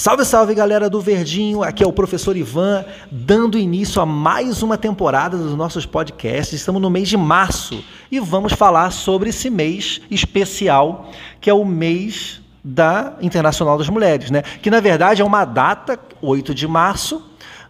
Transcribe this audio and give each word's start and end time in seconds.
Salve, 0.00 0.24
salve 0.24 0.54
galera 0.54 0.88
do 0.88 0.98
Verdinho, 0.98 1.62
aqui 1.62 1.84
é 1.84 1.86
o 1.86 1.92
professor 1.92 2.34
Ivan, 2.34 2.86
dando 3.10 3.58
início 3.58 4.00
a 4.00 4.06
mais 4.06 4.62
uma 4.62 4.78
temporada 4.78 5.36
dos 5.36 5.54
nossos 5.54 5.84
podcasts. 5.84 6.54
Estamos 6.54 6.80
no 6.80 6.88
mês 6.88 7.06
de 7.06 7.18
março 7.18 7.84
e 8.10 8.18
vamos 8.18 8.54
falar 8.54 8.92
sobre 8.92 9.28
esse 9.28 9.50
mês 9.50 10.00
especial, 10.10 11.10
que 11.38 11.50
é 11.50 11.52
o 11.52 11.66
mês 11.66 12.40
da 12.64 13.18
Internacional 13.20 13.76
das 13.76 13.90
Mulheres, 13.90 14.30
né? 14.30 14.40
Que 14.40 14.70
na 14.70 14.80
verdade 14.80 15.20
é 15.20 15.24
uma 15.24 15.44
data, 15.44 16.00
8 16.22 16.54
de 16.54 16.66
março, 16.66 17.22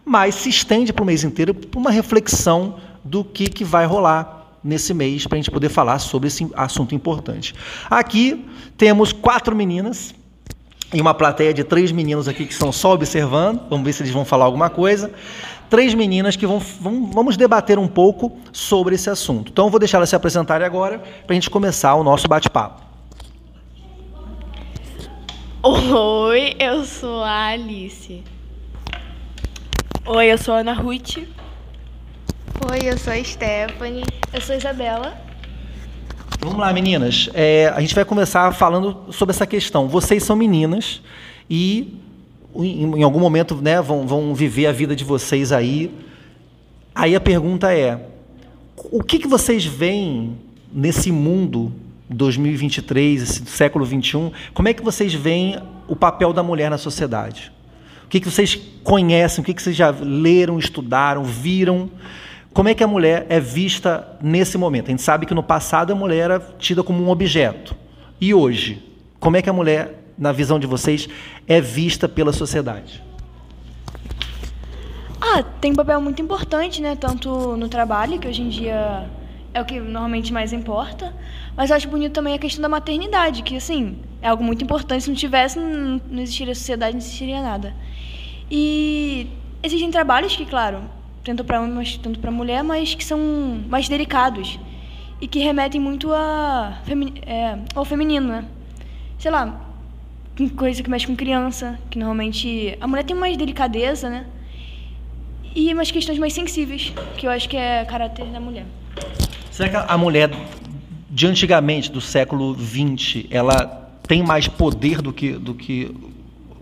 mas 0.05 0.35
se 0.35 0.47
estende 0.47 0.93
para 0.93 1.03
o 1.03 1.05
mês 1.05 1.25
inteiro 1.25 1.53
para 1.53 1.77
uma 1.77 1.91
reflexão 1.91 2.75
do 3.03 3.25
que, 3.25 3.49
que 3.49 3.65
vai 3.65 3.85
rolar 3.85 4.55
nesse 4.63 4.93
mês 4.93 5.27
para 5.27 5.35
a 5.35 5.41
gente 5.41 5.51
poder 5.51 5.67
falar 5.67 5.99
sobre 5.99 6.29
esse 6.29 6.49
assunto 6.55 6.95
importante. 6.95 7.53
Aqui 7.89 8.45
temos 8.77 9.11
quatro 9.11 9.53
meninas 9.53 10.15
e 10.93 10.99
uma 10.99 11.13
plateia 11.13 11.53
de 11.53 11.63
três 11.63 11.91
meninos 11.91 12.27
aqui 12.27 12.45
que 12.45 12.53
estão 12.53 12.71
só 12.71 12.93
observando. 12.93 13.61
Vamos 13.69 13.85
ver 13.85 13.93
se 13.93 14.03
eles 14.03 14.13
vão 14.13 14.25
falar 14.25 14.45
alguma 14.45 14.69
coisa. 14.69 15.11
Três 15.69 15.93
meninas 15.93 16.35
que 16.35 16.45
vão, 16.45 16.59
vão 16.59 17.09
vamos 17.11 17.37
debater 17.37 17.79
um 17.79 17.87
pouco 17.87 18.37
sobre 18.51 18.95
esse 18.95 19.09
assunto. 19.09 19.51
Então, 19.51 19.65
eu 19.65 19.69
vou 19.69 19.79
deixar 19.79 19.97
elas 19.97 20.09
se 20.09 20.15
apresentarem 20.15 20.67
agora 20.67 20.99
para 20.99 21.31
a 21.31 21.33
gente 21.33 21.49
começar 21.49 21.95
o 21.95 22.03
nosso 22.03 22.27
bate-papo. 22.27 22.81
Oi, 25.63 26.55
eu 26.59 26.83
sou 26.83 27.23
a 27.23 27.47
Alice. 27.49 28.23
Oi, 30.05 30.25
eu 30.25 30.37
sou 30.37 30.55
a 30.55 30.57
Ana 30.57 30.73
Ruth. 30.73 31.19
Oi, 32.69 32.79
eu 32.83 32.97
sou 32.97 33.13
a 33.13 33.23
Stephanie. 33.23 34.03
Eu 34.33 34.41
sou 34.41 34.55
a 34.55 34.57
Isabela. 34.57 35.30
Vamos 36.43 36.57
lá, 36.57 36.73
meninas. 36.73 37.29
É, 37.35 37.71
a 37.75 37.79
gente 37.81 37.93
vai 37.93 38.03
começar 38.03 38.51
falando 38.51 39.13
sobre 39.13 39.31
essa 39.31 39.45
questão. 39.45 39.87
Vocês 39.87 40.23
são 40.23 40.35
meninas 40.35 40.99
e 41.47 41.99
em, 42.55 42.97
em 42.97 43.03
algum 43.03 43.19
momento 43.19 43.55
né, 43.55 43.79
vão, 43.79 44.07
vão, 44.07 44.33
viver 44.33 44.65
a 44.65 44.71
vida 44.71 44.95
de 44.95 45.03
vocês 45.03 45.51
aí. 45.51 45.91
Aí 46.95 47.15
a 47.15 47.21
pergunta 47.21 47.71
é: 47.71 48.07
o 48.75 49.03
que, 49.03 49.19
que 49.19 49.27
vocês 49.27 49.63
veem 49.63 50.35
nesse 50.73 51.11
mundo 51.11 51.71
2023, 52.09 53.21
esse 53.21 53.45
século 53.45 53.85
21? 53.85 54.31
Como 54.51 54.67
é 54.67 54.73
que 54.73 54.81
vocês 54.81 55.13
veem 55.13 55.59
o 55.87 55.95
papel 55.95 56.33
da 56.33 56.41
mulher 56.41 56.71
na 56.71 56.77
sociedade? 56.79 57.51
O 58.03 58.07
que, 58.07 58.19
que 58.19 58.31
vocês 58.31 58.59
conhecem? 58.83 59.43
O 59.43 59.45
que, 59.45 59.53
que 59.53 59.61
vocês 59.61 59.75
já 59.75 59.91
leram, 59.91 60.57
estudaram, 60.57 61.23
viram? 61.23 61.87
Como 62.53 62.67
é 62.67 62.75
que 62.75 62.83
a 62.83 62.87
mulher 62.87 63.25
é 63.29 63.39
vista 63.39 64.17
nesse 64.21 64.57
momento? 64.57 64.87
A 64.87 64.91
gente 64.91 65.01
sabe 65.01 65.25
que 65.25 65.33
no 65.33 65.41
passado 65.41 65.93
a 65.93 65.95
mulher 65.95 66.25
era 66.25 66.39
tida 66.59 66.83
como 66.83 67.01
um 67.01 67.09
objeto. 67.09 67.73
E 68.19 68.33
hoje, 68.33 68.83
como 69.21 69.37
é 69.37 69.41
que 69.41 69.49
a 69.49 69.53
mulher, 69.53 70.03
na 70.17 70.33
visão 70.33 70.59
de 70.59 70.67
vocês, 70.67 71.07
é 71.47 71.61
vista 71.61 72.09
pela 72.09 72.33
sociedade? 72.33 73.01
Ah, 75.21 75.43
tem 75.61 75.71
um 75.71 75.75
papel 75.75 76.01
muito 76.01 76.21
importante, 76.21 76.81
né? 76.81 76.97
Tanto 76.97 77.55
no 77.55 77.69
trabalho, 77.69 78.19
que 78.19 78.27
hoje 78.27 78.41
em 78.41 78.49
dia 78.49 79.09
é 79.53 79.61
o 79.61 79.65
que 79.65 79.79
normalmente 79.79 80.33
mais 80.33 80.51
importa, 80.51 81.13
mas 81.55 81.69
eu 81.69 81.75
acho 81.77 81.87
bonito 81.87 82.13
também 82.13 82.33
a 82.33 82.39
questão 82.39 82.61
da 82.61 82.69
maternidade, 82.69 83.43
que 83.43 83.55
assim, 83.55 83.97
é 84.21 84.27
algo 84.27 84.43
muito 84.43 84.61
importante. 84.61 85.03
Se 85.03 85.09
não 85.09 85.15
tivesse, 85.15 85.57
não 85.57 86.21
existiria 86.21 86.53
sociedade, 86.53 86.93
não 86.93 87.01
existiria 87.01 87.41
nada. 87.41 87.73
E 88.49 89.29
existem 89.63 89.89
trabalhos 89.89 90.35
que, 90.35 90.45
claro, 90.45 90.81
tanto 91.23 91.43
para 91.43 91.61
homem, 91.61 91.73
mas 91.73 91.97
tanto 91.97 92.19
para 92.19 92.31
mulher, 92.31 92.63
mas 92.63 92.95
que 92.95 93.03
são 93.03 93.19
mais 93.67 93.87
delicados 93.87 94.59
e 95.19 95.27
que 95.27 95.39
remetem 95.39 95.79
muito 95.79 96.11
a 96.11 96.81
é, 97.25 97.57
ao 97.75 97.85
feminino, 97.85 98.27
né? 98.27 98.45
Sei 99.19 99.29
lá, 99.29 99.61
coisa 100.55 100.81
que 100.81 100.89
mexe 100.89 101.05
com 101.05 101.15
criança, 101.15 101.79
que 101.89 101.99
normalmente 101.99 102.75
a 102.81 102.87
mulher 102.87 103.03
tem 103.03 103.15
mais 103.15 103.37
delicadeza, 103.37 104.09
né? 104.09 104.25
E 105.53 105.71
umas 105.73 105.91
questões 105.91 106.17
mais 106.17 106.33
sensíveis, 106.33 106.93
que 107.17 107.27
eu 107.27 107.31
acho 107.31 107.47
que 107.47 107.57
é 107.57 107.85
caráter 107.85 108.25
da 108.25 108.39
mulher. 108.39 108.65
Será 109.51 109.69
que 109.69 109.75
a 109.75 109.97
mulher 109.97 110.31
de 111.09 111.27
antigamente, 111.27 111.91
do 111.91 111.99
século 111.99 112.55
XX, 112.57 113.25
ela 113.29 113.81
tem 114.07 114.23
mais 114.23 114.47
poder 114.47 115.01
do 115.01 115.11
que, 115.11 115.33
do 115.33 115.53
que 115.53 115.93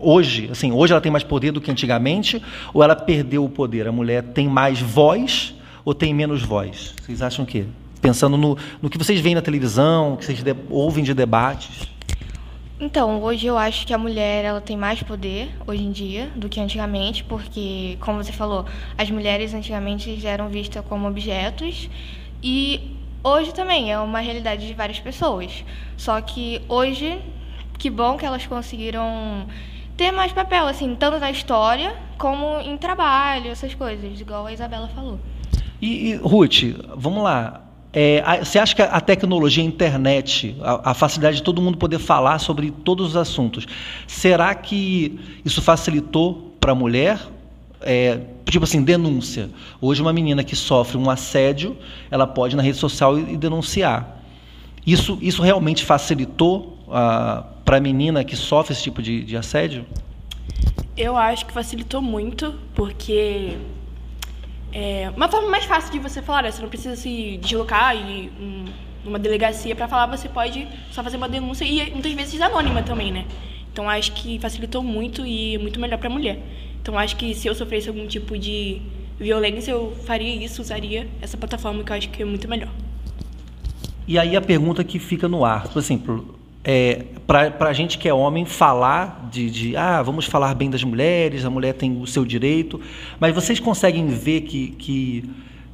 hoje, 0.00 0.48
assim, 0.50 0.72
hoje 0.72 0.92
ela 0.92 1.00
tem 1.00 1.12
mais 1.12 1.24
poder 1.24 1.52
do 1.52 1.60
que 1.60 1.70
antigamente, 1.70 2.42
ou 2.72 2.82
ela 2.82 2.96
perdeu 2.96 3.44
o 3.44 3.48
poder? 3.48 3.86
A 3.86 3.92
mulher 3.92 4.22
tem 4.22 4.48
mais 4.48 4.80
voz 4.80 5.54
ou 5.84 5.94
tem 5.94 6.14
menos 6.14 6.42
voz? 6.42 6.94
Vocês 7.02 7.22
acham 7.22 7.44
o 7.44 7.48
quê? 7.48 7.64
Pensando 8.00 8.36
no, 8.36 8.56
no 8.80 8.88
que 8.88 8.96
vocês 8.96 9.20
veem 9.20 9.34
na 9.34 9.42
televisão, 9.42 10.16
que 10.16 10.24
vocês 10.24 10.42
de, 10.42 10.56
ouvem 10.68 11.04
de 11.04 11.12
debates. 11.12 11.88
Então, 12.82 13.22
hoje 13.22 13.46
eu 13.46 13.58
acho 13.58 13.86
que 13.86 13.92
a 13.92 13.98
mulher 13.98 14.42
ela 14.42 14.60
tem 14.60 14.74
mais 14.74 15.02
poder 15.02 15.50
hoje 15.66 15.82
em 15.82 15.92
dia 15.92 16.30
do 16.34 16.48
que 16.48 16.58
antigamente, 16.58 17.22
porque, 17.24 17.98
como 18.00 18.24
você 18.24 18.32
falou, 18.32 18.64
as 18.96 19.10
mulheres 19.10 19.52
antigamente 19.52 20.26
eram 20.26 20.48
vistas 20.48 20.82
como 20.88 21.06
objetos 21.06 21.90
e 22.42 22.96
hoje 23.22 23.52
também 23.52 23.92
é 23.92 23.98
uma 23.98 24.20
realidade 24.20 24.66
de 24.66 24.72
várias 24.72 24.98
pessoas. 24.98 25.62
Só 25.94 26.18
que 26.22 26.62
hoje, 26.70 27.18
que 27.78 27.90
bom 27.90 28.16
que 28.16 28.24
elas 28.24 28.46
conseguiram 28.46 29.46
ter 30.00 30.12
mais 30.12 30.32
papel, 30.32 30.66
assim, 30.66 30.96
tanto 30.98 31.18
na 31.18 31.30
história 31.30 31.94
como 32.16 32.58
em 32.60 32.74
trabalho, 32.78 33.50
essas 33.50 33.74
coisas, 33.74 34.18
igual 34.18 34.46
a 34.46 34.52
Isabela 34.52 34.88
falou. 34.94 35.20
E, 35.78 36.12
e 36.12 36.14
Ruth, 36.14 36.74
vamos 36.96 37.22
lá. 37.22 37.64
É, 37.92 38.22
você 38.42 38.58
acha 38.58 38.74
que 38.74 38.80
a 38.80 39.00
tecnologia, 39.02 39.62
a 39.62 39.66
internet, 39.66 40.56
a, 40.62 40.92
a, 40.92 40.94
facilidade 40.94 41.36
de 41.36 41.42
todo 41.42 41.60
mundo 41.60 41.76
poder 41.76 41.98
falar 41.98 42.38
sobre 42.38 42.70
todos 42.70 43.08
os 43.08 43.16
assuntos, 43.16 43.66
será 44.06 44.54
que 44.54 45.20
isso 45.44 45.60
facilitou 45.60 46.54
para 46.58 46.72
a 46.72 46.74
mulher? 46.74 47.20
É, 47.82 48.20
tipo 48.46 48.64
assim, 48.64 48.82
denúncia. 48.82 49.50
Hoje 49.82 50.00
uma 50.00 50.14
menina 50.14 50.42
que 50.42 50.56
sofre 50.56 50.96
um 50.96 51.10
assédio, 51.10 51.76
ela 52.10 52.26
pode 52.26 52.54
ir 52.54 52.56
na 52.56 52.62
rede 52.62 52.78
social 52.78 53.18
e, 53.18 53.34
e 53.34 53.36
denunciar. 53.36 54.16
Isso, 54.86 55.18
isso 55.20 55.42
realmente 55.42 55.84
facilitou 55.84 56.78
para 57.64 57.76
a 57.76 57.80
menina 57.80 58.24
que 58.24 58.36
sofre 58.36 58.72
esse 58.72 58.82
tipo 58.82 59.00
de, 59.00 59.22
de 59.22 59.36
assédio? 59.36 59.86
Eu 60.96 61.16
acho 61.16 61.46
que 61.46 61.52
facilitou 61.52 62.02
muito, 62.02 62.54
porque 62.74 63.56
é 64.72 65.10
uma 65.16 65.28
forma 65.28 65.48
mais 65.48 65.64
fácil 65.64 65.92
de 65.92 65.98
você 65.98 66.20
falar, 66.20 66.42
né? 66.42 66.50
você 66.50 66.62
não 66.62 66.68
precisa 66.68 66.96
se 66.96 67.38
deslocar 67.38 67.96
e 67.96 68.30
um, 68.40 68.64
numa 69.04 69.18
delegacia 69.18 69.74
para 69.74 69.88
falar, 69.88 70.06
você 70.06 70.28
pode 70.28 70.66
só 70.90 71.02
fazer 71.02 71.16
uma 71.16 71.28
denúncia 71.28 71.64
e 71.64 71.90
muitas 71.90 72.12
vezes 72.12 72.40
anônima 72.40 72.82
também, 72.82 73.10
né? 73.10 73.24
Então 73.72 73.88
acho 73.88 74.12
que 74.12 74.38
facilitou 74.38 74.82
muito 74.82 75.24
e 75.24 75.54
é 75.54 75.58
muito 75.58 75.80
melhor 75.80 75.98
para 75.98 76.08
a 76.08 76.12
mulher. 76.12 76.38
Então 76.82 76.98
acho 76.98 77.16
que 77.16 77.34
se 77.34 77.46
eu 77.46 77.54
sofresse 77.54 77.88
algum 77.88 78.06
tipo 78.06 78.36
de 78.36 78.82
violência, 79.18 79.72
eu 79.72 79.96
faria 80.04 80.44
isso, 80.44 80.60
usaria 80.60 81.08
essa 81.20 81.36
plataforma 81.36 81.84
que 81.84 81.92
eu 81.92 81.96
acho 81.96 82.08
que 82.08 82.22
é 82.22 82.26
muito 82.26 82.48
melhor. 82.48 82.70
E 84.06 84.18
aí 84.18 84.34
a 84.36 84.40
pergunta 84.40 84.82
que 84.82 84.98
fica 84.98 85.28
no 85.28 85.44
ar, 85.44 85.68
por 85.68 85.78
exemplo, 85.78 86.39
é, 86.62 87.04
para 87.26 87.70
a 87.70 87.72
gente 87.72 87.96
que 87.96 88.08
é 88.08 88.12
homem 88.12 88.44
falar 88.44 89.28
de, 89.30 89.50
de, 89.50 89.76
ah, 89.76 90.02
vamos 90.02 90.26
falar 90.26 90.54
bem 90.54 90.68
das 90.68 90.84
mulheres, 90.84 91.44
a 91.44 91.50
mulher 91.50 91.74
tem 91.74 92.00
o 92.00 92.06
seu 92.06 92.24
direito, 92.24 92.80
mas 93.18 93.34
vocês 93.34 93.58
conseguem 93.58 94.08
ver 94.08 94.42
que, 94.42 94.68
que, 94.72 95.24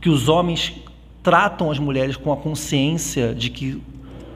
que 0.00 0.08
os 0.08 0.28
homens 0.28 0.74
tratam 1.22 1.70
as 1.70 1.78
mulheres 1.78 2.16
com 2.16 2.32
a 2.32 2.36
consciência 2.36 3.34
de 3.34 3.50
que 3.50 3.82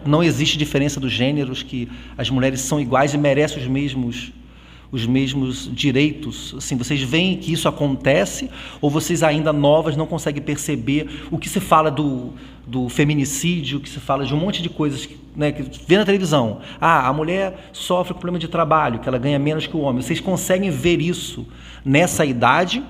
não 0.05 0.23
existe 0.23 0.59
diferença 0.59 0.99
dos 0.99 1.13
gêneros, 1.13 1.63
que 1.63 1.89
as 2.19 2.29
mulheres 2.31 2.61
são 2.63 2.81
iguais 2.81 3.15
e 3.15 3.19
merecem 3.19 3.63
os 3.63 3.69
mesmos 3.69 4.33
os 4.93 5.07
mesmos 5.07 5.71
direitos? 5.73 6.55
Assim, 6.57 6.77
vocês 6.77 7.01
veem 7.03 7.37
que 7.37 7.53
isso 7.53 7.69
acontece 7.69 8.51
ou 8.81 8.91
vocês 8.91 9.23
ainda 9.23 9.53
novas 9.53 9.97
não 9.97 10.07
conseguem 10.07 10.43
perceber 10.43 11.27
o 11.31 11.39
que 11.39 11.49
se 11.49 11.61
fala 11.61 11.91
do, 11.91 12.33
do 12.67 12.89
feminicídio, 12.89 13.81
que 13.81 13.89
se 13.89 14.01
fala 14.01 14.25
de 14.25 14.35
um 14.35 14.39
monte 14.39 14.63
de 14.63 14.69
coisas 14.69 15.09
né, 15.35 15.53
que 15.53 15.63
vê 15.87 15.97
na 15.97 16.05
televisão. 16.05 16.61
Ah, 16.81 17.09
a 17.09 17.13
mulher 17.13 17.71
sofre 17.73 18.15
com 18.15 18.21
problema 18.21 18.39
de 18.39 18.49
trabalho, 18.49 18.99
que 18.99 19.09
ela 19.09 19.19
ganha 19.19 19.39
menos 19.39 19.67
que 19.67 19.77
o 19.77 19.81
homem. 19.81 20.03
Vocês 20.03 20.21
conseguem 20.21 20.71
ver 20.71 21.01
isso 21.01 21.47
nessa 21.85 22.25
idade 22.25 22.83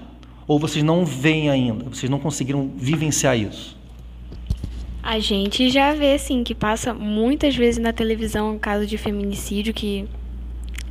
ou 0.46 0.58
vocês 0.58 0.82
não 0.82 1.04
veem 1.04 1.48
ainda? 1.48 1.84
Vocês 1.84 2.10
não 2.10 2.18
conseguiram 2.18 2.70
vivenciar 2.76 3.38
isso? 3.38 3.78
A 5.02 5.18
gente 5.18 5.70
já 5.70 5.94
vê, 5.94 6.18
sim, 6.18 6.44
que 6.44 6.54
passa 6.54 6.92
muitas 6.92 7.56
vezes 7.56 7.82
na 7.82 7.92
televisão 7.92 8.54
um 8.54 8.58
caso 8.58 8.86
de 8.86 8.98
feminicídio 8.98 9.72
que 9.72 10.06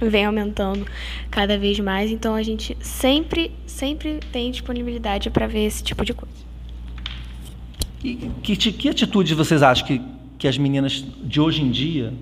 vem 0.02 0.26
aumentando 0.26 0.86
cada 1.30 1.58
vez 1.58 1.80
mais, 1.80 2.12
então 2.12 2.36
a 2.36 2.44
gente 2.44 2.78
sempre, 2.80 3.52
sempre 3.66 4.20
tem 4.32 4.52
disponibilidade 4.52 5.30
para 5.30 5.48
ver 5.48 5.66
esse 5.66 5.84
tipo 5.84 6.06
de 6.06 6.14
coisa. 6.14 6.36
E 8.04 8.16
que, 8.42 8.56
que 8.56 8.90
atitudes 8.90 9.36
vocês 9.36 9.62
acham 9.62 9.86
que, 9.86 10.02
que 10.38 10.48
as 10.48 10.58
meninas 10.58 11.04
de 11.24 11.42
hoje 11.42 11.62
em 11.62 11.70
dia, 11.70 12.14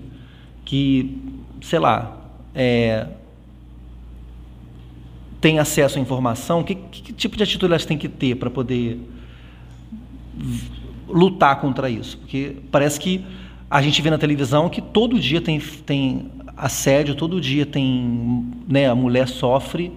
que, 0.64 1.16
sei 1.60 1.78
lá, 1.78 2.16
é, 2.54 3.06
têm 5.40 5.58
acesso 5.58 5.98
à 5.98 6.02
informação, 6.02 6.64
que, 6.64 6.74
que 6.74 7.12
tipo 7.12 7.36
de 7.36 7.44
atitude 7.44 7.72
elas 7.72 7.84
têm 7.84 7.96
que 7.96 8.08
ter 8.08 8.34
para 8.34 8.50
poder 8.50 8.98
lutar 11.06 11.60
contra 11.60 11.88
isso? 11.88 12.18
Porque 12.18 12.56
parece 12.70 12.98
que 12.98 13.24
a 13.70 13.80
gente 13.80 14.00
vê 14.02 14.10
na 14.10 14.18
televisão 14.18 14.68
que 14.68 14.80
todo 14.80 15.18
dia 15.18 15.40
tem, 15.40 15.60
tem 15.60 16.30
assédio, 16.58 17.14
todo 17.14 17.40
dia 17.40 17.64
tem, 17.64 18.52
né, 18.68 18.88
a 18.88 18.94
mulher 18.94 19.28
sofre. 19.28 19.92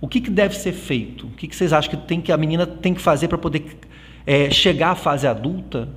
O 0.00 0.08
que, 0.08 0.20
que 0.20 0.30
deve 0.30 0.56
ser 0.56 0.72
feito? 0.72 1.26
O 1.26 1.30
que, 1.30 1.48
que 1.48 1.56
vocês 1.56 1.72
acham 1.72 1.90
que, 1.90 1.96
tem 1.96 2.20
que 2.20 2.30
a 2.30 2.36
menina 2.36 2.66
tem 2.66 2.92
que 2.92 3.00
fazer 3.00 3.28
para 3.28 3.38
poder 3.38 3.78
é, 4.26 4.50
chegar 4.50 4.90
à 4.90 4.94
fase 4.94 5.26
adulta 5.26 5.88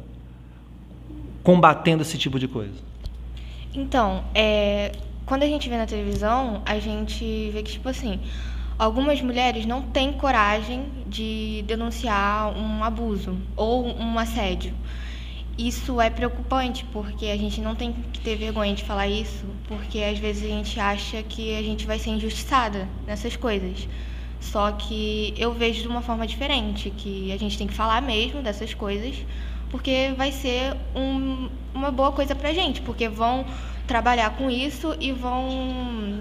combatendo 1.43 2.03
esse 2.03 2.17
tipo 2.17 2.39
de 2.39 2.47
coisa? 2.47 2.75
Então, 3.73 4.23
é, 4.33 4.91
quando 5.25 5.43
a 5.43 5.45
gente 5.45 5.69
vê 5.69 5.77
na 5.77 5.85
televisão, 5.85 6.61
a 6.65 6.79
gente 6.79 7.49
vê 7.51 7.61
que, 7.63 7.73
tipo 7.73 7.89
assim, 7.89 8.19
algumas 8.79 9.21
mulheres 9.21 9.65
não 9.65 9.81
têm 9.81 10.13
coragem 10.13 10.85
de 11.05 11.63
denunciar 11.67 12.57
um 12.57 12.83
abuso 12.83 13.37
ou 13.55 13.87
um 13.97 14.17
assédio. 14.17 14.73
Isso 15.57 15.99
é 15.99 16.09
preocupante, 16.09 16.85
porque 16.93 17.25
a 17.25 17.37
gente 17.37 17.59
não 17.59 17.73
tem 17.73 17.91
que 17.91 18.19
ter 18.19 18.35
vergonha 18.35 18.75
de 18.75 18.83
falar 18.83 19.07
isso, 19.07 19.43
porque 19.67 19.99
às 20.03 20.19
vezes 20.19 20.43
a 20.43 20.47
gente 20.47 20.79
acha 20.79 21.23
que 21.23 21.57
a 21.57 21.63
gente 21.63 21.87
vai 21.87 21.97
ser 21.97 22.11
injustiçada 22.11 22.87
nessas 23.07 23.35
coisas. 23.35 23.87
Só 24.39 24.71
que 24.71 25.33
eu 25.35 25.51
vejo 25.51 25.81
de 25.81 25.87
uma 25.87 26.01
forma 26.01 26.27
diferente, 26.27 26.91
que 26.91 27.31
a 27.31 27.37
gente 27.37 27.57
tem 27.57 27.65
que 27.65 27.73
falar 27.73 28.01
mesmo 28.03 28.43
dessas 28.43 28.75
coisas, 28.75 29.15
porque 29.71 30.13
vai 30.15 30.31
ser 30.31 30.75
um, 30.95 31.49
uma 31.73 31.89
boa 31.89 32.11
coisa 32.11 32.35
pra 32.35 32.53
gente, 32.53 32.81
porque 32.81 33.09
vão 33.09 33.43
trabalhar 33.87 34.37
com 34.37 34.51
isso 34.51 34.95
e 34.99 35.11
vão 35.11 36.19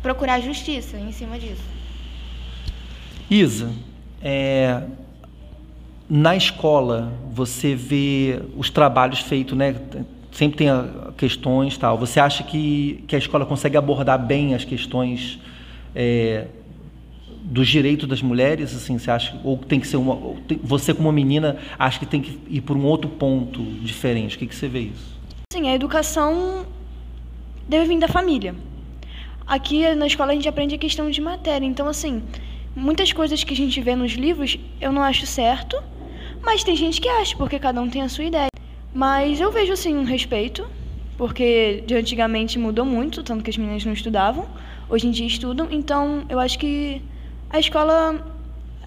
procurar 0.00 0.40
justiça 0.40 0.96
em 0.96 1.12
cima 1.12 1.38
disso. 1.38 1.62
Isa, 3.30 3.70
é, 4.22 4.82
na 6.14 6.36
escola 6.36 7.10
você 7.32 7.74
vê 7.74 8.38
os 8.54 8.68
trabalhos 8.68 9.20
feitos, 9.20 9.56
né? 9.56 9.74
Sempre 10.30 10.58
tem 10.58 10.68
questões 11.16 11.78
tal. 11.78 11.96
Você 11.96 12.20
acha 12.20 12.44
que, 12.44 13.02
que 13.08 13.16
a 13.16 13.18
escola 13.18 13.46
consegue 13.46 13.78
abordar 13.78 14.18
bem 14.18 14.54
as 14.54 14.62
questões 14.62 15.40
é, 15.94 16.48
dos 17.42 17.66
direitos 17.66 18.06
das 18.06 18.20
mulheres? 18.20 18.76
Assim, 18.76 18.98
você 18.98 19.10
acha 19.10 19.40
ou 19.42 19.56
tem 19.56 19.80
que 19.80 19.86
ser 19.86 19.96
uma? 19.96 20.36
Você 20.62 20.92
como 20.92 21.10
menina 21.10 21.56
acha 21.78 21.98
que 21.98 22.04
tem 22.04 22.20
que 22.20 22.38
ir 22.46 22.60
por 22.60 22.76
um 22.76 22.84
outro 22.84 23.08
ponto 23.08 23.62
diferente? 23.62 24.36
O 24.36 24.38
que, 24.38 24.46
que 24.46 24.54
você 24.54 24.68
vê 24.68 24.80
isso? 24.80 25.18
Sim, 25.50 25.66
a 25.70 25.74
educação 25.74 26.66
deve 27.66 27.86
vir 27.86 27.98
da 27.98 28.08
família. 28.08 28.54
Aqui 29.46 29.94
na 29.94 30.06
escola 30.06 30.32
a 30.32 30.34
gente 30.34 30.48
aprende 30.48 30.74
a 30.74 30.78
questão 30.78 31.10
de 31.10 31.22
matéria, 31.22 31.64
então 31.64 31.88
assim 31.88 32.22
muitas 32.74 33.12
coisas 33.12 33.44
que 33.44 33.52
a 33.52 33.56
gente 33.56 33.80
vê 33.80 33.94
nos 33.94 34.12
livros 34.12 34.58
eu 34.80 34.92
não 34.92 35.02
acho 35.02 35.26
certo, 35.26 35.82
mas 36.42 36.64
tem 36.64 36.76
gente 36.76 37.00
que 37.00 37.08
acha, 37.08 37.36
porque 37.36 37.58
cada 37.58 37.80
um 37.80 37.88
tem 37.88 38.02
a 38.02 38.08
sua 38.08 38.24
ideia. 38.24 38.48
Mas 38.94 39.40
eu 39.40 39.50
vejo 39.50 39.72
assim 39.72 39.96
um 39.96 40.04
respeito, 40.04 40.66
porque 41.16 41.82
de 41.86 41.94
antigamente 41.94 42.58
mudou 42.58 42.84
muito, 42.84 43.22
tanto 43.22 43.42
que 43.42 43.50
as 43.50 43.56
meninas 43.56 43.84
não 43.84 43.92
estudavam, 43.92 44.46
hoje 44.88 45.06
em 45.06 45.10
dia 45.10 45.26
estudam, 45.26 45.68
então 45.70 46.24
eu 46.28 46.38
acho 46.38 46.58
que 46.58 47.00
a 47.48 47.58
escola 47.58 48.24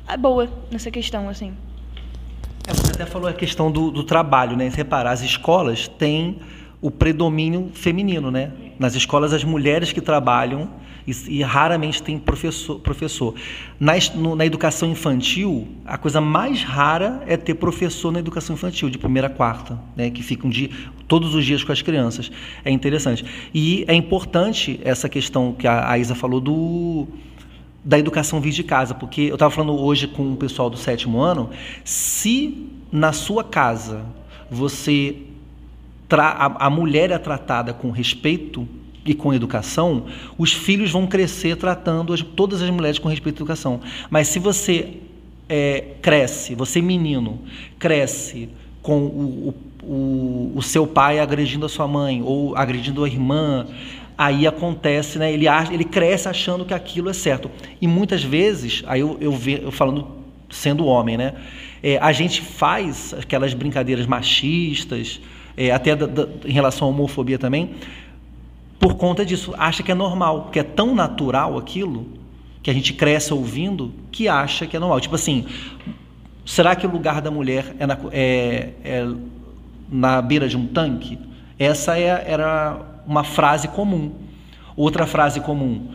é 0.07 0.17
boa 0.17 0.49
nessa 0.71 0.91
questão, 0.91 1.27
assim. 1.29 1.53
É, 2.67 2.73
você 2.73 2.91
até 2.91 3.05
falou 3.05 3.27
a 3.27 3.33
questão 3.33 3.71
do, 3.71 3.91
do 3.91 4.03
trabalho, 4.03 4.55
né? 4.55 4.69
Se 4.69 4.77
reparar, 4.77 5.11
as 5.11 5.21
escolas 5.21 5.87
têm 5.87 6.39
o 6.81 6.91
predomínio 6.91 7.71
feminino, 7.73 8.29
né? 8.29 8.51
Nas 8.77 8.95
escolas, 8.95 9.33
as 9.33 9.43
mulheres 9.43 9.91
que 9.91 10.01
trabalham 10.01 10.69
e, 11.07 11.39
e 11.39 11.43
raramente 11.43 12.01
tem 12.01 12.17
professor. 12.17 12.79
professor. 12.79 13.35
Na, 13.79 13.93
no, 14.15 14.35
na 14.35 14.45
educação 14.45 14.89
infantil, 14.89 15.67
a 15.85 15.97
coisa 15.97 16.19
mais 16.19 16.63
rara 16.63 17.23
é 17.27 17.37
ter 17.37 17.55
professor 17.55 18.11
na 18.11 18.19
educação 18.19 18.55
infantil, 18.55 18.89
de 18.89 18.97
primeira 18.97 19.27
a 19.27 19.29
quarta, 19.29 19.79
né, 19.95 20.09
que 20.09 20.21
ficam 20.21 20.49
de, 20.49 20.69
todos 21.07 21.33
os 21.35 21.45
dias 21.45 21.63
com 21.63 21.71
as 21.71 21.81
crianças. 21.81 22.31
É 22.63 22.71
interessante. 22.71 23.25
E 23.53 23.83
é 23.87 23.93
importante 23.93 24.79
essa 24.83 25.09
questão 25.09 25.53
que 25.53 25.67
a, 25.67 25.91
a 25.91 25.97
Isa 25.97 26.15
falou 26.15 26.39
do 26.39 27.07
da 27.83 27.99
educação 27.99 28.41
vir 28.41 28.49
de 28.49 28.63
casa, 28.63 28.95
porque 28.95 29.21
eu 29.21 29.35
estava 29.35 29.51
falando 29.51 29.79
hoje 29.79 30.07
com 30.07 30.33
o 30.33 30.35
pessoal 30.35 30.71
do 30.71 30.77
sétimo 30.77 31.19
ano, 31.19 31.51
se 31.83 32.67
na 32.91 33.13
sua 33.13 33.43
casa 33.43 34.03
você 34.49 35.17
a, 36.09 36.65
a 36.65 36.69
mulher 36.69 37.11
é 37.11 37.17
tratada 37.17 37.73
com 37.73 37.91
respeito, 37.91 38.67
e 39.05 39.13
com 39.13 39.33
educação, 39.33 40.05
os 40.37 40.51
filhos 40.51 40.91
vão 40.91 41.05
crescer 41.05 41.55
tratando 41.55 42.11
as, 42.11 42.21
todas 42.21 42.61
as 42.61 42.69
mulheres 42.71 42.97
com 42.97 43.07
respeito 43.07 43.35
à 43.35 43.39
educação. 43.39 43.79
Mas 44.09 44.27
se 44.29 44.39
você 44.39 44.97
é, 45.47 45.83
cresce, 46.01 46.55
você 46.55 46.81
menino, 46.81 47.39
cresce 47.77 48.49
com 48.81 49.03
o, 49.05 49.55
o, 49.83 50.53
o, 50.55 50.61
seu 50.61 50.87
pai 50.87 51.19
agredindo 51.19 51.65
a 51.65 51.69
sua 51.69 51.87
mãe 51.87 52.21
ou 52.23 52.57
agredindo 52.57 53.03
a 53.03 53.07
irmã, 53.07 53.67
aí 54.17 54.47
acontece, 54.47 55.19
né? 55.19 55.31
Ele, 55.31 55.45
ele 55.71 55.83
cresce 55.83 56.27
achando 56.27 56.65
que 56.65 56.73
aquilo 56.73 57.09
é 57.09 57.13
certo. 57.13 57.51
E 57.79 57.87
muitas 57.87 58.23
vezes, 58.23 58.83
aí 58.87 59.01
eu, 59.01 59.17
eu, 59.21 59.31
ve, 59.31 59.61
eu 59.61 59.71
falando 59.71 60.07
sendo 60.49 60.85
homem, 60.85 61.17
né? 61.17 61.33
É, 61.83 61.97
a 61.99 62.11
gente 62.11 62.41
faz 62.41 63.13
aquelas 63.13 63.53
brincadeiras 63.53 64.07
machistas, 64.07 65.19
é, 65.55 65.71
até 65.71 65.95
da, 65.95 66.05
da, 66.05 66.27
em 66.45 66.51
relação 66.51 66.87
à 66.87 66.91
homofobia 66.91 67.37
também, 67.37 67.71
por 68.85 68.93
conta 68.97 69.25
disso, 69.25 69.51
acha 69.57 69.81
que 69.81 69.91
é 69.91 69.95
normal, 69.95 70.49
que 70.51 70.59
é 70.59 70.63
tão 70.63 70.93
natural 70.93 71.57
aquilo, 71.57 72.05
que 72.61 72.69
a 72.69 72.73
gente 72.73 72.93
cresce 72.93 73.33
ouvindo, 73.33 73.91
que 74.11 74.27
acha 74.27 74.67
que 74.67 74.77
é 74.77 74.79
normal. 74.79 75.01
Tipo 75.01 75.15
assim, 75.15 75.43
será 76.45 76.75
que 76.75 76.85
o 76.85 76.91
lugar 76.91 77.19
da 77.19 77.31
mulher 77.31 77.75
é 77.79 77.87
na, 77.87 77.97
é, 78.11 78.73
é 78.83 79.07
na 79.89 80.21
beira 80.21 80.47
de 80.47 80.55
um 80.55 80.67
tanque? 80.67 81.17
Essa 81.57 81.97
é, 81.97 82.25
era 82.27 82.79
uma 83.07 83.23
frase 83.23 83.69
comum. 83.69 84.11
Outra 84.77 85.07
frase 85.07 85.39
comum, 85.39 85.89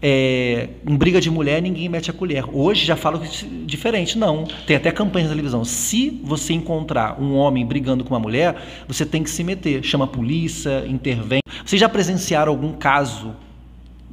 é, 0.00 0.68
em 0.86 0.96
briga 0.96 1.20
de 1.20 1.30
mulher 1.30 1.62
ninguém 1.62 1.88
mete 1.88 2.10
a 2.10 2.12
colher. 2.12 2.44
Hoje 2.52 2.84
já 2.84 2.96
falo 2.96 3.22
diferente, 3.64 4.18
não. 4.18 4.44
Tem 4.66 4.76
até 4.76 4.90
campanhas 4.90 5.28
na 5.28 5.34
televisão. 5.34 5.64
Se 5.64 6.20
você 6.22 6.52
encontrar 6.52 7.20
um 7.20 7.34
homem 7.34 7.64
brigando 7.64 8.04
com 8.04 8.14
uma 8.14 8.20
mulher, 8.20 8.56
você 8.86 9.06
tem 9.06 9.22
que 9.22 9.30
se 9.30 9.42
meter. 9.42 9.82
Chama 9.82 10.04
a 10.04 10.08
polícia, 10.08 10.84
intervém. 10.86 11.40
Vocês 11.64 11.80
já 11.80 11.88
presenciaram 11.88 12.52
algum 12.52 12.72
caso 12.72 13.34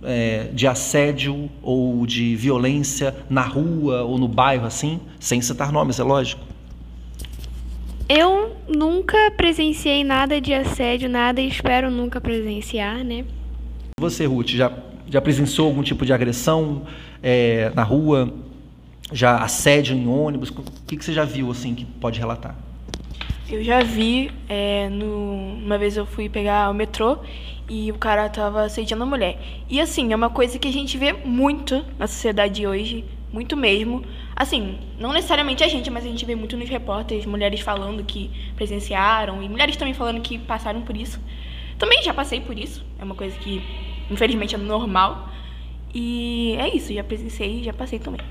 é, 0.04 0.50
de 0.54 0.68
assédio 0.68 1.50
ou 1.62 2.06
de 2.06 2.36
violência 2.36 3.16
na 3.30 3.42
rua 3.42 4.04
ou 4.04 4.18
no 4.18 4.28
bairro 4.28 4.66
assim? 4.66 5.00
Sem 5.20 5.42
citar 5.42 5.72
nomes, 5.72 6.00
é 6.00 6.04
lógico. 6.04 6.42
Eu 8.08 8.56
nunca 8.68 9.32
presenciei 9.32 10.04
nada 10.04 10.40
de 10.40 10.54
assédio, 10.54 11.10
nada 11.10 11.42
e 11.42 11.48
espero 11.48 11.90
nunca 11.90 12.20
presenciar, 12.20 13.04
né? 13.04 13.25
Você, 14.00 14.25
Ruth, 14.25 14.50
já 14.50 14.70
já 15.13 15.22
presenciou 15.22 15.67
algum 15.67 15.84
tipo 15.84 16.03
de 16.08 16.12
agressão 16.12 16.88
é, 17.22 17.72
na 17.75 17.84
rua? 17.84 18.34
Já 19.12 19.38
assédio 19.38 19.96
em 19.96 20.08
ônibus? 20.08 20.50
O 20.50 20.63
que, 20.88 20.98
que 20.98 21.05
você 21.05 21.13
já 21.13 21.24
viu 21.24 21.51
assim 21.51 21.75
que 21.75 21.86
pode 21.86 22.17
relatar? 22.17 22.55
Eu 23.48 23.63
já 23.63 23.84
vi, 23.84 24.32
é, 24.50 24.89
no, 24.89 25.53
uma 25.63 25.77
vez 25.77 25.96
eu 25.96 26.05
fui 26.08 26.29
pegar 26.29 26.67
o 26.72 26.74
metrô 26.74 27.20
e 27.70 27.91
o 27.91 27.96
cara 27.96 28.27
tava 28.27 28.63
assediando 28.63 29.03
a 29.03 29.05
mulher. 29.05 29.39
E 29.70 29.79
assim, 29.79 30.12
é 30.12 30.15
uma 30.15 30.32
coisa 30.32 30.58
que 30.58 30.67
a 30.67 30.74
gente 30.74 30.98
vê 30.98 31.13
muito 31.13 31.86
na 32.00 32.08
sociedade 32.08 32.65
hoje, 32.65 33.05
muito 33.32 33.55
mesmo. 33.55 34.03
Assim, 34.36 34.79
não 34.98 35.13
necessariamente 35.13 35.63
a 35.63 35.67
gente, 35.67 35.91
mas 35.91 36.03
a 36.03 36.08
gente 36.08 36.25
vê 36.25 36.34
muito 36.34 36.58
nos 36.58 36.67
repórteres, 36.67 37.27
mulheres 37.27 37.60
falando 37.60 38.03
que 38.03 38.32
presenciaram 38.55 39.43
e 39.43 39.48
mulheres 39.48 39.75
também 39.75 39.93
falando 39.93 40.22
que 40.22 40.39
passaram 40.39 40.82
por 40.82 40.98
isso. 40.98 41.20
Também 41.77 42.01
já 42.01 42.15
passei 42.15 42.41
por 42.41 42.58
isso, 42.58 42.84
é 42.98 43.03
uma 43.03 43.13
coisa 43.13 43.38
que 43.38 43.62
infelizmente 44.10 44.55
é 44.55 44.57
normal. 44.57 45.29
E 45.93 46.55
é 46.60 46.75
isso, 46.75 46.93
já 46.93 47.03
presenciei 47.03 47.62
e 47.62 47.63
já 47.63 47.74
passei 47.74 48.00
também. 48.00 48.22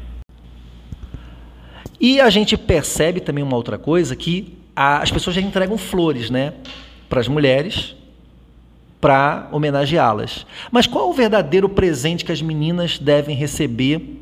E 2.00 2.20
a 2.20 2.28
gente 2.30 2.56
percebe 2.56 3.20
também 3.20 3.44
uma 3.44 3.56
outra 3.56 3.78
coisa 3.78 4.16
que 4.16 4.58
a, 4.74 5.02
as 5.02 5.10
pessoas 5.10 5.36
já 5.36 5.42
entregam 5.42 5.78
flores, 5.78 6.30
né, 6.30 6.54
para 7.08 7.20
as 7.20 7.28
mulheres 7.28 7.94
para 9.02 9.48
homenageá-las. 9.50 10.46
Mas 10.70 10.86
qual 10.86 11.06
é 11.06 11.10
o 11.10 11.12
verdadeiro 11.12 11.68
presente 11.68 12.24
que 12.24 12.30
as 12.30 12.40
meninas 12.40 13.00
devem 13.00 13.34
receber 13.34 14.20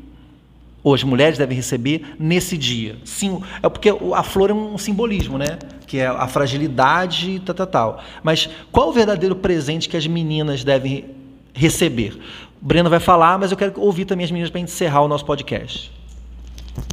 ou 0.83 0.95
as 0.95 1.03
mulheres 1.03 1.37
devem 1.37 1.55
receber 1.55 2.15
nesse 2.17 2.57
dia? 2.57 2.97
Sim, 3.05 3.43
é 3.61 3.69
porque 3.69 3.89
a 4.15 4.23
flor 4.23 4.49
é 4.49 4.53
um 4.53 4.79
simbolismo, 4.79 5.37
né? 5.37 5.59
Que 5.85 5.99
é 5.99 6.07
a 6.07 6.27
fragilidade, 6.27 7.39
tal, 7.45 7.53
tal, 7.53 7.67
tal. 7.67 8.03
Mas 8.23 8.49
qual 8.71 8.89
o 8.89 8.91
verdadeiro 8.91 9.35
presente 9.35 9.87
que 9.87 9.95
as 9.95 10.07
meninas 10.07 10.63
devem 10.63 11.05
receber. 11.53 12.19
Breno 12.61 12.89
vai 12.89 12.99
falar, 12.99 13.39
mas 13.39 13.51
eu 13.51 13.57
quero 13.57 13.79
ouvir 13.79 14.05
também 14.05 14.23
as 14.23 14.31
meninas 14.31 14.49
para 14.49 14.59
encerrar 14.59 15.01
o 15.01 15.07
nosso 15.07 15.25
podcast. 15.25 15.91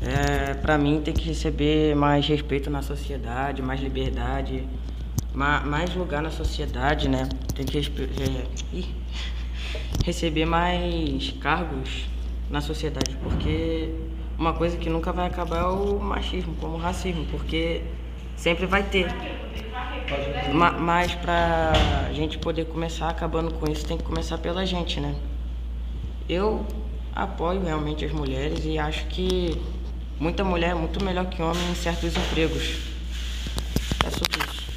É, 0.02 0.54
para 0.54 0.76
mim 0.76 1.00
tem 1.04 1.14
que 1.14 1.26
receber 1.26 1.94
mais 1.94 2.26
respeito 2.26 2.70
na 2.70 2.82
sociedade, 2.82 3.62
mais 3.62 3.80
liberdade, 3.80 4.64
mais 5.34 5.94
lugar 5.94 6.22
na 6.22 6.30
sociedade, 6.30 7.08
né? 7.08 7.28
Tem 7.54 7.64
que 7.64 7.78
é, 7.78 8.82
receber 10.04 10.46
mais 10.46 11.30
cargos 11.40 12.06
na 12.50 12.60
sociedade, 12.60 13.16
porque 13.22 13.90
uma 14.38 14.52
coisa 14.52 14.76
que 14.76 14.88
nunca 14.88 15.12
vai 15.12 15.26
acabar 15.26 15.60
é 15.60 15.66
o 15.66 15.98
machismo, 15.98 16.54
como 16.60 16.76
o 16.76 16.78
racismo, 16.78 17.26
porque 17.30 17.82
sempre 18.36 18.66
vai 18.66 18.82
ter. 18.82 19.06
Ma- 20.52 20.72
Mas 20.72 21.14
pra 21.14 21.72
gente 22.12 22.38
poder 22.38 22.64
começar 22.66 23.08
acabando 23.08 23.52
com 23.54 23.70
isso, 23.70 23.84
tem 23.86 23.96
que 23.96 24.04
começar 24.04 24.38
pela 24.38 24.64
gente, 24.66 25.00
né? 25.00 25.14
Eu 26.28 26.64
apoio 27.14 27.62
realmente 27.62 28.04
as 28.04 28.12
mulheres 28.12 28.64
e 28.64 28.78
acho 28.78 29.06
que 29.06 29.60
muita 30.18 30.44
mulher 30.44 30.70
é 30.70 30.74
muito 30.74 31.02
melhor 31.04 31.26
que 31.26 31.40
homem 31.42 31.70
em 31.70 31.74
certos 31.74 32.16
empregos. 32.16 32.76
É 34.06 34.10
sobre 34.10 34.38
isso. 34.38 34.68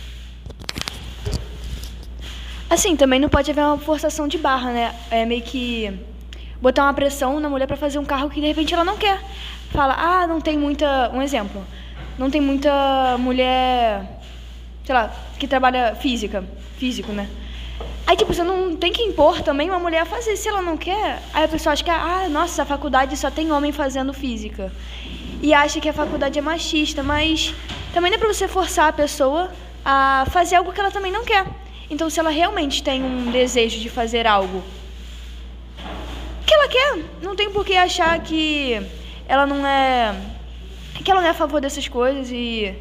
Assim, 2.70 2.96
também 2.96 3.20
não 3.20 3.28
pode 3.30 3.52
haver 3.52 3.64
uma 3.64 3.78
forçação 3.78 4.28
de 4.28 4.38
barra, 4.38 4.72
né? 4.72 4.96
É 5.10 5.26
meio 5.26 5.42
que 5.42 5.92
botar 6.62 6.84
uma 6.84 6.94
pressão 6.94 7.40
na 7.40 7.50
mulher 7.50 7.68
pra 7.68 7.76
fazer 7.76 8.00
um 8.00 8.06
carro 8.06 8.30
que 8.30 8.40
de 8.40 8.48
repente 8.48 8.74
ela 8.74 8.86
não 8.86 8.98
quer. 8.98 9.22
Fala, 9.72 9.94
ah, 9.98 10.28
não 10.28 10.40
tem 10.40 10.58
muita. 10.58 11.10
Um 11.14 11.22
exemplo. 11.22 11.64
Não 12.18 12.30
tem 12.30 12.40
muita 12.42 13.18
mulher, 13.20 14.21
sei 14.92 14.94
lá, 14.94 15.10
que 15.40 15.48
trabalha 15.48 15.96
física. 15.96 16.44
Físico, 16.78 17.14
né? 17.14 17.30
Aí, 18.06 18.18
tipo, 18.18 18.34
você 18.34 18.44
não 18.44 18.76
tem 18.76 18.92
que 18.92 19.02
impor 19.02 19.42
também 19.42 19.70
uma 19.70 19.80
mulher 19.80 20.02
a 20.02 20.06
fazer. 20.06 20.36
Se 20.36 20.50
ela 20.50 20.62
não 20.62 20.76
quer, 20.76 21.22
aí 21.34 21.46
a 21.46 21.48
pessoa 21.48 21.72
acha 21.72 21.82
que, 21.82 21.90
ah, 21.90 22.28
nossa, 22.30 22.64
a 22.64 22.66
faculdade 22.66 23.16
só 23.16 23.32
tem 23.32 23.52
homem 23.54 23.72
fazendo 23.72 24.14
física. 24.14 24.70
E 25.42 25.54
acha 25.54 25.80
que 25.80 25.88
a 25.88 25.94
faculdade 25.94 26.38
é 26.38 26.42
machista, 26.42 27.02
mas 27.02 27.56
também 27.94 28.12
não 28.12 28.18
é 28.18 28.20
pra 28.20 28.28
você 28.28 28.50
forçar 28.50 28.90
a 28.90 28.94
pessoa 28.94 29.50
a 29.86 30.26
fazer 30.30 30.56
algo 30.58 30.74
que 30.74 30.80
ela 30.82 30.92
também 30.92 31.12
não 31.12 31.24
quer. 31.24 31.46
Então, 31.90 32.10
se 32.10 32.20
ela 32.20 32.30
realmente 32.30 32.84
tem 32.84 33.02
um 33.02 33.32
desejo 33.32 33.80
de 33.80 33.90
fazer 33.90 34.28
algo 34.28 34.62
que 36.46 36.54
ela 36.54 36.68
quer, 36.68 36.98
não 37.22 37.34
tem 37.34 37.50
por 37.50 37.64
que 37.64 37.78
achar 37.78 38.20
que 38.20 38.82
ela 39.26 39.46
não 39.46 39.66
é. 39.66 40.14
que 41.02 41.10
ela 41.10 41.22
não 41.22 41.28
é 41.28 41.32
a 41.32 41.34
favor 41.34 41.62
dessas 41.62 41.88
coisas 41.88 42.30
e 42.30 42.76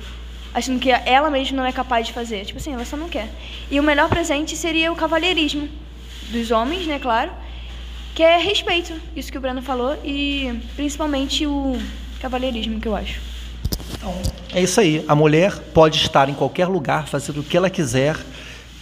achando 0.52 0.78
que 0.78 0.90
ela 0.90 1.30
mesma 1.30 1.56
não 1.56 1.66
é 1.66 1.72
capaz 1.72 2.06
de 2.06 2.12
fazer. 2.12 2.44
Tipo 2.44 2.58
assim, 2.58 2.72
ela 2.72 2.84
só 2.84 2.96
não 2.96 3.08
quer. 3.08 3.28
E 3.70 3.78
o 3.78 3.82
melhor 3.82 4.08
presente 4.08 4.56
seria 4.56 4.92
o 4.92 4.96
cavalheirismo 4.96 5.68
dos 6.30 6.50
homens, 6.50 6.86
né, 6.86 6.98
claro, 6.98 7.30
que 8.14 8.22
é 8.22 8.38
respeito, 8.38 8.92
isso 9.16 9.30
que 9.30 9.38
o 9.38 9.40
Breno 9.40 9.62
falou, 9.62 9.96
e 10.04 10.60
principalmente 10.76 11.46
o 11.46 11.76
cavalheirismo, 12.20 12.80
que 12.80 12.86
eu 12.86 12.94
acho. 12.94 13.20
É 14.52 14.62
isso 14.62 14.80
aí. 14.80 15.04
A 15.08 15.14
mulher 15.14 15.56
pode 15.74 15.98
estar 15.98 16.28
em 16.28 16.34
qualquer 16.34 16.66
lugar, 16.66 17.06
fazendo 17.06 17.40
o 17.40 17.42
que 17.42 17.56
ela 17.56 17.68
quiser, 17.68 18.16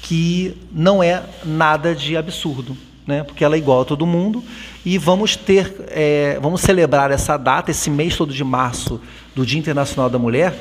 que 0.02 0.56
não 0.72 1.02
é 1.02 1.22
nada 1.44 1.94
de 1.94 2.16
absurdo, 2.16 2.76
né? 3.06 3.22
Porque 3.22 3.44
ela 3.44 3.54
é 3.54 3.58
igual 3.58 3.82
a 3.82 3.84
todo 3.84 4.06
mundo. 4.06 4.44
E 4.84 4.96
vamos 4.98 5.36
ter, 5.36 5.74
é, 5.88 6.38
vamos 6.40 6.60
celebrar 6.60 7.10
essa 7.10 7.36
data, 7.36 7.70
esse 7.70 7.90
mês 7.90 8.16
todo 8.16 8.32
de 8.32 8.44
março, 8.44 9.00
do 9.34 9.44
Dia 9.44 9.58
Internacional 9.58 10.08
da 10.10 10.18
Mulher, 10.18 10.54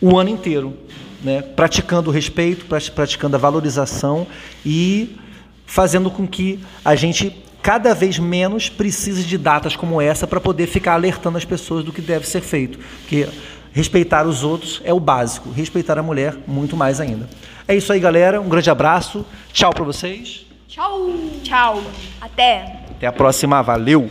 o 0.00 0.18
ano 0.18 0.30
inteiro, 0.30 0.76
né? 1.22 1.42
Praticando 1.42 2.10
o 2.10 2.12
respeito, 2.12 2.64
prati- 2.66 2.90
praticando 2.90 3.36
a 3.36 3.38
valorização 3.38 4.26
e 4.64 5.16
fazendo 5.66 6.10
com 6.10 6.26
que 6.26 6.58
a 6.84 6.94
gente 6.94 7.36
cada 7.62 7.94
vez 7.94 8.18
menos 8.18 8.68
precise 8.70 9.22
de 9.22 9.36
datas 9.36 9.76
como 9.76 10.00
essa 10.00 10.26
para 10.26 10.40
poder 10.40 10.66
ficar 10.66 10.94
alertando 10.94 11.36
as 11.36 11.44
pessoas 11.44 11.84
do 11.84 11.92
que 11.92 12.00
deve 12.00 12.26
ser 12.26 12.40
feito. 12.40 12.78
Porque 13.02 13.28
respeitar 13.72 14.26
os 14.26 14.42
outros 14.42 14.80
é 14.84 14.92
o 14.94 14.98
básico, 14.98 15.50
respeitar 15.50 15.98
a 15.98 16.02
mulher 16.02 16.36
muito 16.46 16.74
mais 16.76 17.00
ainda. 17.00 17.28
É 17.68 17.76
isso 17.76 17.92
aí, 17.92 18.00
galera. 18.00 18.40
Um 18.40 18.48
grande 18.48 18.70
abraço. 18.70 19.24
Tchau 19.52 19.72
para 19.72 19.84
vocês. 19.84 20.46
Tchau. 20.66 21.10
Tchau. 21.42 21.82
Até! 22.20 22.84
Até 22.90 23.06
a 23.06 23.12
próxima. 23.12 23.62
Valeu! 23.62 24.10